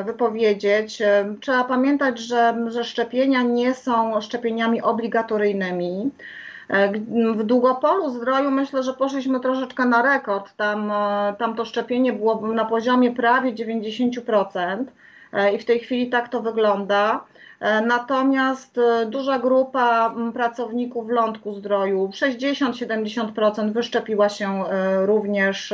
[0.06, 1.02] wypowiedzieć.
[1.42, 6.12] Trzeba pamiętać, że, że szczepienia nie są szczepieniami obligatoryjnymi.
[6.70, 6.92] E,
[7.36, 10.56] w Długopolu Zdroju myślę, że poszliśmy troszeczkę na rekord.
[10.56, 14.92] Tam, e, tam to szczepienie było na poziomie prawie 90%
[15.34, 17.24] e, i w tej chwili tak to wygląda.
[17.88, 24.64] Natomiast duża grupa pracowników Lądku Zdroju, 60-70% wyszczepiła się
[25.06, 25.74] również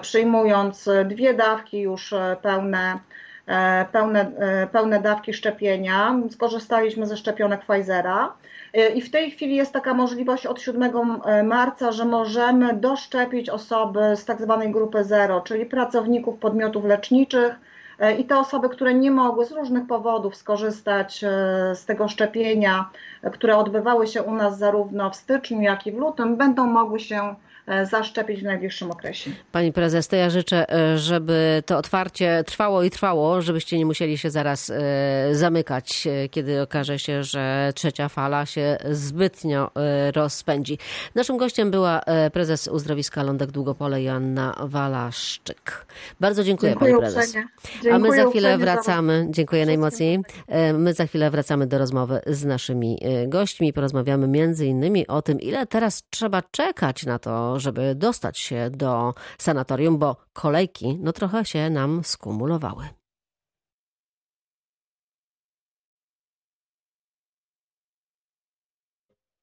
[0.00, 2.98] przyjmując dwie dawki już pełne
[3.46, 6.20] E, pełne, e, pełne dawki szczepienia.
[6.30, 8.34] Skorzystaliśmy ze szczepionek Pfizera.
[8.74, 14.00] E, I w tej chwili jest taka możliwość od 7 marca, że możemy doszczepić osoby
[14.16, 17.54] z tak zwanej grupy zero, czyli pracowników podmiotów leczniczych
[18.18, 21.18] i te osoby, które nie mogły z różnych powodów skorzystać
[21.74, 22.90] z tego szczepienia,
[23.32, 27.34] które odbywały się u nas zarówno w styczniu, jak i w lutym, będą mogły się
[27.51, 27.51] E,
[27.90, 29.30] zaszczepić w najbliższym okresie.
[29.52, 34.18] Pani prezes, to ja życzę, e, żeby to otwarcie trwało i trwało, żebyście nie musieli
[34.18, 39.70] się zaraz e, zamykać, kiedy okaże się, że trzecia fala się zbytnio
[40.14, 40.78] rozpędzi.
[41.14, 42.00] Naszym gościem była
[42.32, 45.86] prezes uzdrowiska Lądek Długopole Joanna Walaszczyk.
[46.20, 47.32] Bardzo dziękuję, dziękuję pani prezes.
[47.72, 50.20] Dziękuję, A my za chwilę wracamy, dziękuję najmocniej.
[50.74, 53.72] My za chwilę wracamy do rozmowy z naszymi gośćmi.
[53.72, 59.14] Porozmawiamy między innymi o tym, ile teraz trzeba czekać na to, żeby dostać się do
[59.38, 63.01] sanatorium, bo kolejki no trochę się nam skumulowały.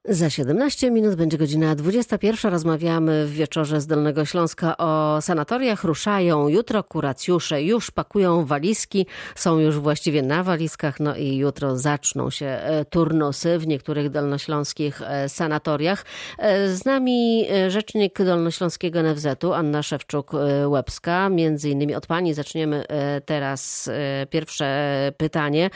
[0.05, 2.51] Za 17 minut będzie godzina 21.
[2.51, 5.83] Rozmawiamy w wieczorze z Dolnego Śląska o sanatoriach.
[5.83, 12.29] Ruszają jutro kuracjusze, już pakują walizki, są już właściwie na walizkach, no i jutro zaczną
[12.29, 16.05] się e, turnusy w niektórych dolnośląskich e, sanatoriach.
[16.37, 21.31] E, z nami rzecznik Dolnośląskiego NFZ-u, Anna Szewczuk-Łebska.
[21.31, 22.85] Między innymi od pani zaczniemy
[23.25, 23.89] teraz
[24.29, 25.69] pierwsze pytanie.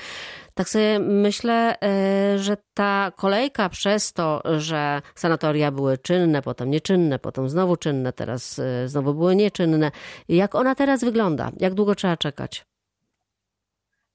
[0.53, 7.19] Tak sobie myślę, e, że ta kolejka przez to, że sanatoria były czynne, potem nieczynne,
[7.19, 9.91] potem znowu czynne, teraz e, znowu były nieczynne.
[10.29, 11.51] Jak ona teraz wygląda?
[11.59, 12.65] Jak długo trzeba czekać?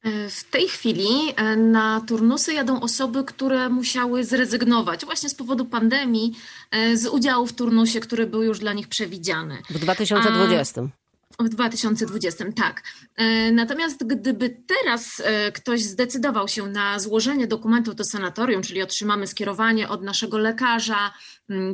[0.04, 1.08] E, w tej chwili
[1.56, 6.32] na turnusy jadą osoby, które musiały zrezygnować właśnie z powodu pandemii
[6.94, 9.58] z udziału w turnusie, który był już dla nich przewidziany.
[9.70, 10.82] W 2020.
[10.82, 11.07] A
[11.40, 12.82] w 2020, tak.
[13.16, 19.26] E, natomiast gdyby teraz e, ktoś zdecydował się na złożenie dokumentów do sanatorium, czyli otrzymamy
[19.26, 21.12] skierowanie od naszego lekarza,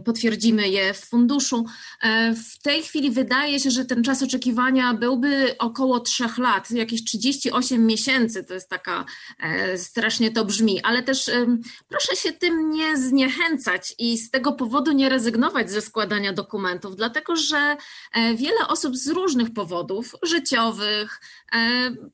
[0.05, 1.67] potwierdzimy je w funduszu.
[2.01, 7.05] E, w tej chwili wydaje się, że ten czas oczekiwania byłby około trzech lat, jakieś
[7.05, 9.05] 38 miesięcy, to jest taka,
[9.41, 11.31] e, strasznie to brzmi, ale też
[11.89, 17.37] proszę się tym nie zniechęcać i z tego powodu nie rezygnować ze składania dokumentów, dlatego
[17.37, 17.77] że
[18.13, 21.21] e, wiele osób z różnych powodów, życiowych,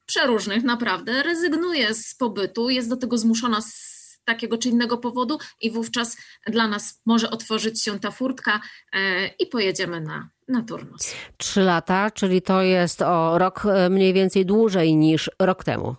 [0.07, 3.90] przeróżnych naprawdę, rezygnuje z pobytu, jest do tego zmuszona z
[4.25, 8.61] takiego czy innego powodu i wówczas dla nas może otworzyć się ta furtka
[8.93, 11.15] e, i pojedziemy na, na turnus.
[11.37, 15.97] Trzy lata, czyli to jest o rok e, mniej więcej dłużej niż rok temu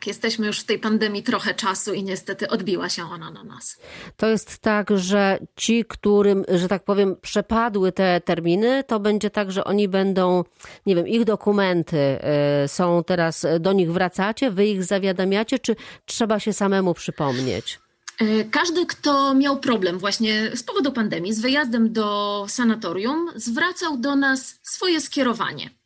[0.00, 3.78] tak, jesteśmy już w tej pandemii trochę czasu i niestety odbiła się ona na nas.
[4.16, 9.52] To jest tak, że ci, którym, że tak powiem, przepadły te terminy, to będzie tak,
[9.52, 10.44] że oni będą,
[10.86, 12.18] nie wiem, ich dokumenty
[12.64, 17.78] y, są teraz, do nich wracacie, wy ich zawiadamiacie, czy trzeba się samemu przypomnieć?
[18.20, 24.16] E, każdy, kto miał problem właśnie z powodu pandemii, z wyjazdem do sanatorium, zwracał do
[24.16, 25.79] nas swoje skierowanie.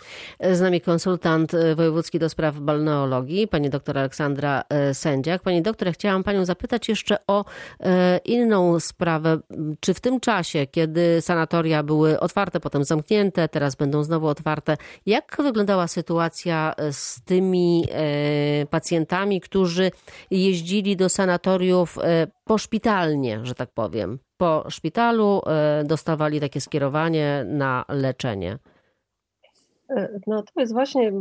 [0.52, 5.41] Z nami konsultant e, wojewódzki do spraw balneologii, pani doktor Aleksandra e, Sędziak.
[5.41, 7.45] Pani doktor, chciałam panią zapytać jeszcze o
[8.25, 9.39] inną sprawę.
[9.80, 15.38] Czy w tym czasie, kiedy sanatoria były otwarte, potem zamknięte, teraz będą znowu otwarte, jak
[15.43, 17.86] wyglądała sytuacja z tymi
[18.69, 19.91] pacjentami, którzy
[20.32, 21.97] jeździli do sanatoriów
[22.43, 24.19] poszpitalnie, że tak powiem?
[24.39, 28.58] po szpitalu e, dostawali takie skierowanie na leczenie?
[30.28, 31.13] No to jest właśnie e,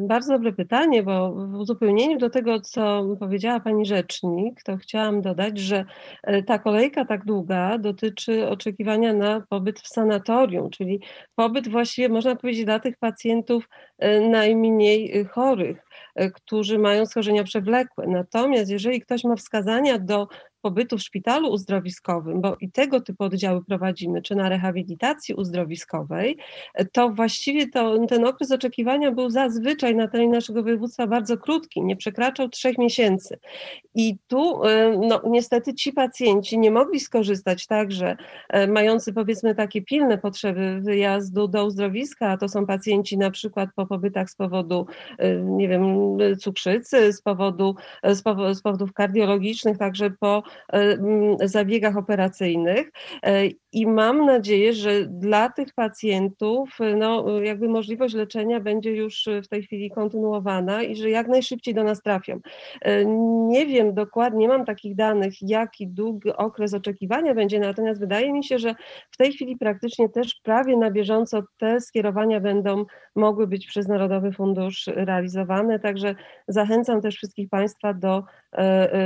[0.00, 5.58] bardzo dobre pytanie, bo w uzupełnieniu do tego, co powiedziała pani rzecznik, to chciałam dodać,
[5.58, 5.84] że
[6.46, 11.00] ta kolejka tak długa dotyczy oczekiwania na pobyt w sanatorium, czyli
[11.34, 13.68] pobyt właściwie można powiedzieć dla tych pacjentów
[14.30, 15.86] najmniej chorych,
[16.34, 18.06] którzy mają schorzenia przewlekłe.
[18.06, 20.28] Natomiast jeżeli ktoś ma wskazania do
[20.62, 26.36] pobytu w szpitalu uzdrowiskowym, bo i tego typu oddziały prowadzimy, czy na rehabilitacji uzdrowiskowej,
[26.92, 31.96] to właściwie to, ten okres oczekiwania był zazwyczaj na terenie naszego województwa bardzo krótki, nie
[31.96, 33.38] przekraczał trzech miesięcy.
[33.94, 38.16] I tu e, no, niestety ci pacjenci nie mogli skorzystać także,
[38.48, 43.70] e, mający powiedzmy takie pilne potrzeby wyjazdu do uzdrowiska, a to są pacjenci na przykład
[43.76, 44.86] po pobytach z powodu,
[45.18, 45.96] e, nie wiem,
[46.38, 48.22] cukrzycy, z, powodu, z,
[48.58, 50.42] z powodów kardiologicznych, także po
[51.44, 52.90] zabiegach operacyjnych.
[53.72, 59.62] I mam nadzieję, że dla tych pacjentów no, jakby możliwość leczenia będzie już w tej
[59.62, 62.40] chwili kontynuowana i że jak najszybciej do nas trafią.
[63.48, 68.44] Nie wiem dokładnie, nie mam takich danych, jaki długi okres oczekiwania będzie, natomiast wydaje mi
[68.44, 68.74] się, że
[69.10, 72.84] w tej chwili praktycznie też prawie na bieżąco te skierowania będą
[73.16, 76.14] mogły być przez Narodowy Fundusz realizowane, także
[76.48, 78.22] zachęcam też wszystkich Państwa do,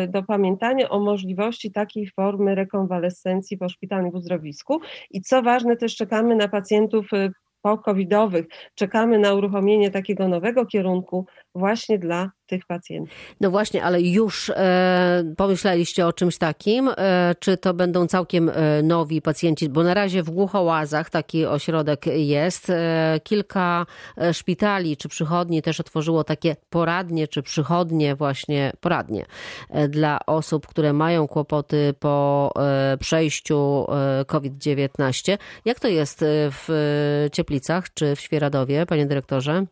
[0.09, 4.11] do pamiętania o możliwości takiej formy rekonwalescencji po szpitalnym
[4.57, 7.31] uzdrowisku i co ważne też czekamy na pacjentów e,
[7.63, 13.15] po-covidowych, czekamy na uruchomienie takiego nowego kierunku właśnie dla tych pacjentów.
[13.41, 16.91] No właśnie, ale już e, pomyśleliście o czymś takim?
[16.97, 19.69] E, czy to będą całkiem e, nowi pacjenci?
[19.69, 22.73] Bo na razie w Głuchołazach taki ośrodek jest.
[23.23, 23.87] Kilka
[24.33, 29.25] szpitali czy przychodni też otworzyło takie poradnie czy przychodnie właśnie poradnie
[29.89, 32.53] dla osób, które mają kłopoty po
[33.01, 33.87] przejściu
[34.27, 35.39] COVID-19.
[35.65, 36.69] Jak to jest w
[37.33, 39.67] Cieplicach czy w Świeradowie, panie dyrektorze?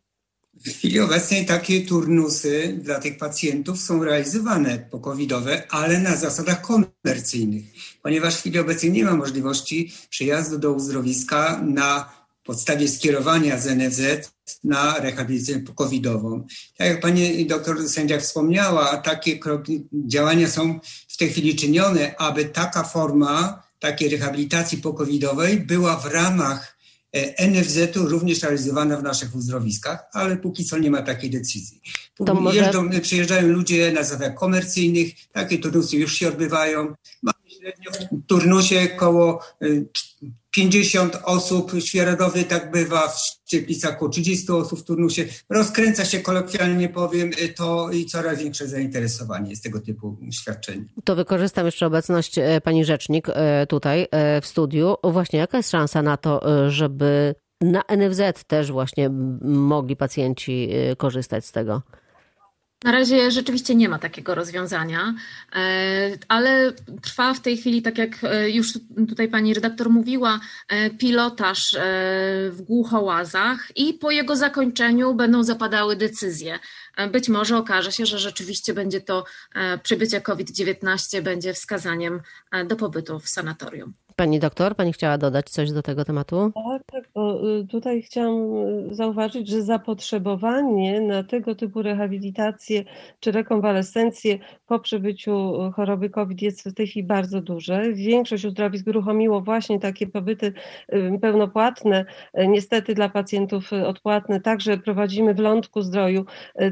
[0.60, 7.64] W chwili obecnej takie turnusy dla tych pacjentów są realizowane pokowidowe, ale na zasadach komercyjnych,
[8.02, 12.12] ponieważ w chwili obecnej nie ma możliwości przyjazdu do uzdrowiska na
[12.44, 14.30] podstawie skierowania z NFZ
[14.64, 16.46] na rehabilitację pokowidową.
[16.76, 22.44] Tak jak pani doktor sędzia wspomniała, takie kroki, działania są w tej chwili czynione, aby
[22.44, 26.73] taka forma takiej rehabilitacji pokowidowej była w ramach
[27.38, 31.80] NFZ-u również realizowana w naszych uzdrowiskach, ale póki co nie ma takiej decyzji.
[32.40, 32.58] Może...
[32.58, 36.94] Jeżdżą, przyjeżdżają ludzie na zasadach komercyjnych, takie turnusy już się odbywają.
[37.22, 39.66] Mamy średnio w turnusie około e,
[40.50, 45.24] 50 osób, świeradowy tak bywa, w Cieplicach około 30 osób w turnusie.
[45.50, 50.88] Rozkręca się, kolokwialnie powiem, to i coraz większe zainteresowanie jest tego typu świadczeń.
[51.04, 54.94] To wykorzystam jeszcze obecność e, pani rzecznik e, tutaj e, w studiu.
[55.04, 59.10] Właśnie jaka jest szansa na to, żeby na NFZ też właśnie
[59.42, 61.82] mogli pacjenci korzystać z tego?
[62.84, 65.14] Na razie rzeczywiście nie ma takiego rozwiązania,
[65.56, 68.72] e, ale trwa w tej chwili, tak jak e, już
[69.08, 71.76] tutaj pani redaktor mówiła, e, pilotaż
[72.50, 76.58] w Głuchołazach i po jego zakończeniu będą zapadały decyzje.
[77.12, 79.24] Być może okaże się, że rzeczywiście będzie to
[79.82, 82.20] przybycie COVID-19 będzie wskazaniem
[82.66, 83.94] do pobytu w sanatorium.
[84.16, 86.52] Pani doktor, pani chciała dodać coś do tego tematu?
[86.54, 88.56] Tak, tak, bo y, tutaj chciałam
[88.90, 92.84] y, zauważyć, że zapotrzebowanie na tego typu rehabilitację
[93.20, 97.92] czy rekonwalescencję po przebyciu choroby COVID jest w tej chwili bardzo duże.
[97.92, 100.52] Większość uzdrowisk uruchomiło właśnie takie pobyty
[100.92, 102.04] y, pełnopłatne,
[102.48, 104.40] niestety dla pacjentów odpłatne.
[104.40, 106.24] Także prowadzimy w Lądku Zdroju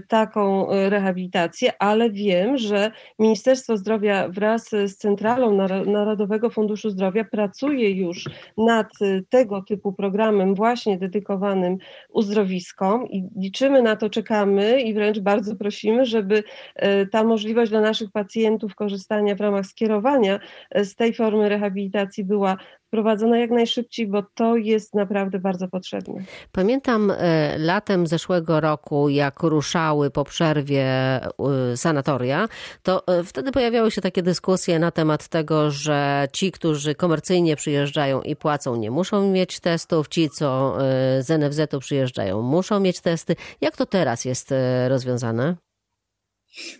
[0.08, 8.24] taką rehabilitację, ale wiem, że Ministerstwo Zdrowia wraz z Centralą Narodowego Funduszu Zdrowia pracuje już
[8.58, 15.18] nad y, tego typu programem właśnie dedykowanym uzdrowiskom i liczymy na to, czekamy i wręcz
[15.18, 20.40] bardzo prosimy, żeby y, ta możliwość dla naszych pacjentów korzystania w ramach skierowania
[20.76, 22.56] y, z tej formy rehabilitacji była
[22.92, 26.14] wprowadzona jak najszybciej, bo to jest naprawdę bardzo potrzebne.
[26.52, 31.30] Pamiętam e, latem zeszłego roku, jak ruszały po przerwie e,
[31.76, 32.48] sanatoria,
[32.82, 38.22] to e, wtedy pojawiały się takie dyskusje na temat tego, że ci, którzy komercyjnie przyjeżdżają
[38.22, 40.76] i płacą, nie muszą mieć testów, ci, co
[41.20, 43.36] z NFZ-u przyjeżdżają, muszą mieć testy.
[43.60, 44.54] Jak to teraz jest
[44.88, 45.56] rozwiązane?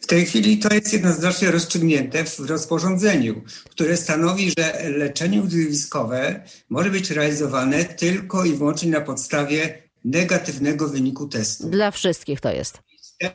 [0.00, 6.90] W tej chwili to jest jednoznacznie rozstrzygnięte w rozporządzeniu, które stanowi, że leczenie uzdrowiskowe może
[6.90, 11.70] być realizowane tylko i wyłącznie na podstawie negatywnego wyniku testu.
[11.70, 12.78] Dla wszystkich to jest.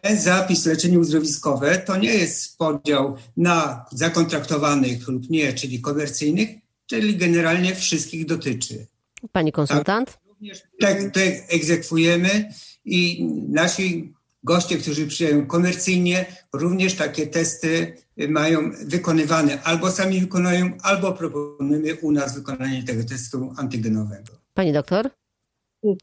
[0.02, 6.50] Ten zapis leczenie uzdrowiskowe to nie jest podział na zakontraktowanych lub nie, czyli komercyjnych,
[6.86, 8.88] czyli generalnie wszystkich dotyczy.
[9.32, 10.12] Pani konsultant?
[10.12, 11.14] Tak, również tak
[11.50, 12.54] egzekwujemy
[12.86, 14.14] i nasi
[14.48, 17.98] goście, którzy przyjeżdżają komercyjnie, również takie testy
[18.30, 19.64] mają wykonywane.
[19.64, 24.32] Albo sami wykonują, albo proponujemy u nas wykonanie tego testu antygenowego.
[24.54, 25.10] Pani doktor?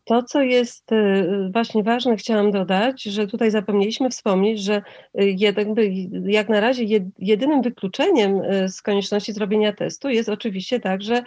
[0.04, 4.82] To, co jest y, właśnie ważne, chciałam dodać, że tutaj zapomnieliśmy wspomnieć, że
[5.20, 5.90] y, jakby
[6.26, 6.84] jak na razie
[7.18, 11.22] jedynym wykluczeniem y, z konieczności zrobienia testu jest oczywiście także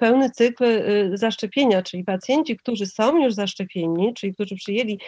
[0.00, 0.64] pełny cykl
[1.14, 4.98] zaszczepienia, czyli pacjenci, którzy są już zaszczepieni, czyli którzy przyjęli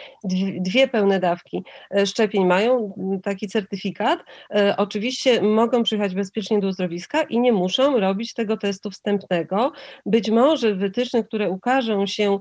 [0.59, 1.63] dwie pełne dawki
[2.05, 4.19] szczepień, mają taki certyfikat,
[4.77, 9.71] oczywiście mogą przyjechać bezpiecznie do uzdrowiska i nie muszą robić tego testu wstępnego.
[10.05, 12.39] Być może wytyczne, które ukażą się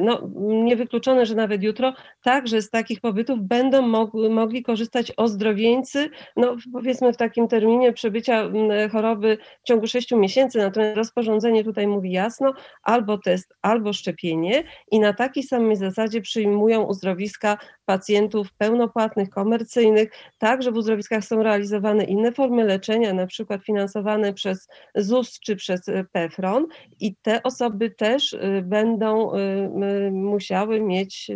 [0.00, 3.82] no, niewykluczone, że nawet jutro także z takich pobytów będą
[4.30, 8.50] mogli, korzystać ozdrowieńcy, no powiedzmy w takim terminie przebycia
[8.92, 15.00] choroby w ciągu 6 miesięcy, natomiast rozporządzenie tutaj mówi jasno, albo test, albo szczepienie i
[15.00, 20.10] na takiej samej zasadzie przyjmują uzdrowiska pacjentów pełnopłatnych, komercyjnych.
[20.38, 25.88] Także w uzdrowiskach są realizowane inne formy leczenia, na przykład finansowane przez ZUS czy przez
[25.88, 26.66] e, PEFRON
[27.00, 29.68] i te osoby też e, będą e,
[30.12, 31.30] musiały mieć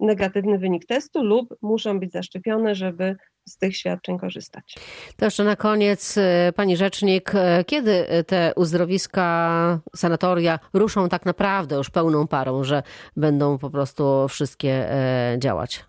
[0.00, 3.16] negatywny wynik testu lub muszą być zaszczepione, żeby
[3.48, 4.74] z tych świadczeń korzystać.
[5.16, 6.18] To jeszcze na koniec,
[6.56, 7.32] pani rzecznik,
[7.66, 12.82] kiedy te uzdrowiska, sanatoria ruszą tak naprawdę już pełną parą, że
[13.16, 14.88] będą po prostu wszystkie
[15.38, 15.84] działać?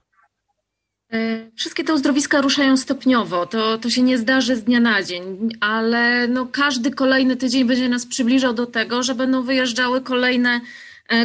[1.14, 3.45] E, wszystkie te uzdrowiska ruszają stopniowo.
[3.45, 7.89] To, to się nie zdarzy z dnia na dzień, ale no każdy kolejny tydzień będzie
[7.89, 10.62] nas przybliżał do tego, że będą wyjeżdżały kolejne, e,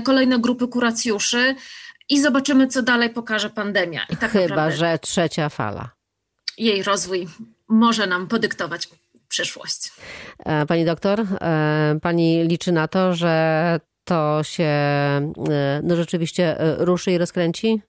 [0.04, 1.54] kolejne grupy kuracjuszy
[2.08, 4.00] i zobaczymy, co dalej pokaże pandemia.
[4.20, 5.90] Tak Chyba, naprawdę, że trzecia fala.
[6.58, 7.28] Jej rozwój
[7.68, 8.88] może nam podyktować
[9.28, 9.92] przyszłość.
[10.38, 11.26] E, pani doktor,
[12.02, 14.70] pani liczy na to, że to się
[15.82, 17.82] no rzeczywiście ruszy i rozkręci?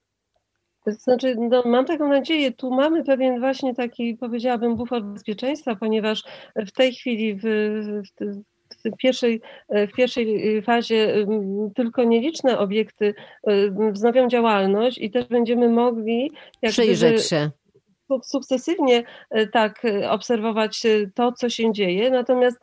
[0.86, 6.24] To znaczy, no, mam taką nadzieję, tu mamy pewien właśnie taki, powiedziałabym, bufor bezpieczeństwa, ponieważ
[6.56, 8.44] w tej chwili w, w,
[8.86, 11.26] w pierwszej, w pierwszej fazie
[11.76, 13.14] tylko nieliczne obiekty
[13.92, 16.32] wznowią działalność i też będziemy mogli
[16.62, 17.52] jak przyjrzeć się
[18.22, 22.60] sukcesywnie e, tak e, obserwować e, to, co się dzieje, natomiast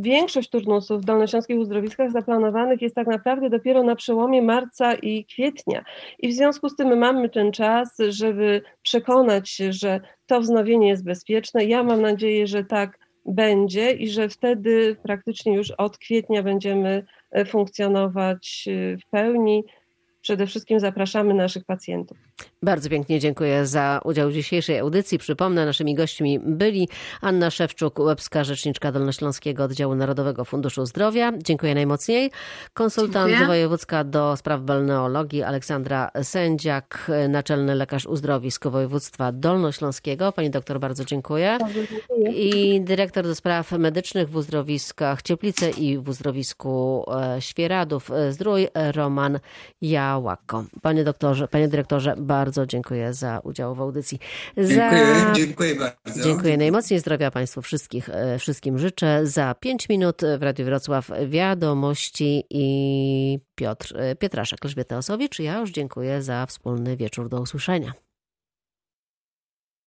[0.00, 5.84] większość turnusów w dolnośląskich uzdrowiskach zaplanowanych jest tak naprawdę dopiero na przełomie marca i kwietnia.
[6.18, 11.04] I w związku z tym mamy ten czas, żeby przekonać się, że to wznowienie jest
[11.04, 11.64] bezpieczne.
[11.64, 17.04] Ja mam nadzieję, że tak będzie i że wtedy praktycznie już od kwietnia będziemy
[17.46, 18.68] funkcjonować
[19.06, 19.64] w pełni.
[20.20, 22.27] Przede wszystkim zapraszamy naszych pacjentów.
[22.62, 25.18] Bardzo pięknie dziękuję za udział w dzisiejszej audycji.
[25.18, 26.88] Przypomnę, naszymi gośćmi byli
[27.20, 31.32] Anna Szewczuk, łebska rzeczniczka Dolnośląskiego Oddziału Narodowego Funduszu Zdrowia.
[31.44, 32.30] Dziękuję najmocniej.
[32.74, 33.46] Konsultant dziękuję.
[33.46, 40.32] wojewódzka do spraw balneologii Aleksandra Sędziak, naczelny lekarz uzdrowisk województwa dolnośląskiego.
[40.32, 41.56] Pani doktor, bardzo dziękuję.
[41.60, 42.32] Bardzo dziękuję.
[42.32, 47.04] I dyrektor do spraw medycznych w uzdrowiskach Cieplice i w uzdrowisku
[47.36, 49.38] e, Świeradów Zdrój Roman
[49.80, 50.64] Jałako.
[50.82, 54.18] Panie doktorze, panie dyrektorze, bardzo dziękuję za udział w audycji.
[54.56, 54.90] Za...
[54.90, 56.22] Dziękuję, dziękuję bardzo.
[56.24, 57.00] Dziękuję najmocniej.
[57.00, 59.26] Zdrowia Państwu wszystkich, e, wszystkim życzę.
[59.26, 65.38] Za pięć minut w Radiu Wrocław wiadomości i Piotr e, Pietraszek, Elżbieta Osowicz.
[65.38, 67.28] Ja już dziękuję za wspólny wieczór.
[67.28, 68.07] Do usłyszenia.